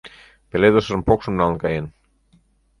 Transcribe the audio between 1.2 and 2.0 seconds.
налын каен.